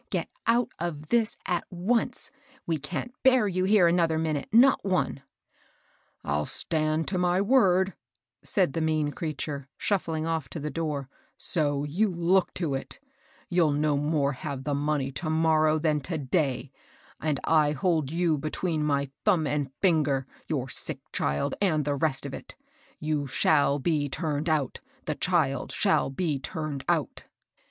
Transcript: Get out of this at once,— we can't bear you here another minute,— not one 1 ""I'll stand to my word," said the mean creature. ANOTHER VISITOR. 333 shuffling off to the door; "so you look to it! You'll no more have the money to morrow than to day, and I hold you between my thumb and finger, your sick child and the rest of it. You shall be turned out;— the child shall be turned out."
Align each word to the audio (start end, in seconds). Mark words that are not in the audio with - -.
Get 0.09 0.29
out 0.47 0.71
of 0.79 1.09
this 1.09 1.37
at 1.45 1.63
once,— 1.69 2.31
we 2.65 2.79
can't 2.79 3.13
bear 3.21 3.47
you 3.47 3.65
here 3.65 3.85
another 3.87 4.17
minute,— 4.17 4.49
not 4.51 4.83
one 4.83 5.21
1 5.21 5.23
""I'll 6.33 6.45
stand 6.47 7.07
to 7.09 7.19
my 7.19 7.39
word," 7.39 7.93
said 8.43 8.73
the 8.73 8.81
mean 8.81 9.11
creature. 9.11 9.67
ANOTHER 9.77 9.77
VISITOR. 9.97 10.03
333 10.05 10.21
shuffling 10.25 10.25
off 10.25 10.49
to 10.49 10.59
the 10.59 10.73
door; 10.73 11.07
"so 11.37 11.83
you 11.83 12.09
look 12.09 12.51
to 12.55 12.73
it! 12.73 12.99
You'll 13.47 13.73
no 13.73 13.95
more 13.95 14.31
have 14.31 14.63
the 14.63 14.73
money 14.73 15.11
to 15.11 15.29
morrow 15.29 15.77
than 15.77 16.01
to 16.01 16.17
day, 16.17 16.71
and 17.19 17.39
I 17.43 17.73
hold 17.73 18.09
you 18.09 18.39
between 18.39 18.83
my 18.83 19.11
thumb 19.23 19.45
and 19.45 19.69
finger, 19.83 20.25
your 20.47 20.67
sick 20.67 20.97
child 21.13 21.53
and 21.61 21.85
the 21.85 21.93
rest 21.93 22.25
of 22.25 22.33
it. 22.33 22.55
You 22.99 23.27
shall 23.27 23.77
be 23.77 24.09
turned 24.09 24.49
out;— 24.49 24.79
the 25.05 25.13
child 25.13 25.71
shall 25.71 26.09
be 26.09 26.39
turned 26.39 26.83
out." 26.89 27.25